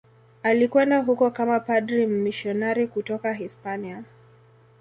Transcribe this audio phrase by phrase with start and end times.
[0.43, 4.03] Alikwenda huko kama padri mmisionari kutoka Hispania.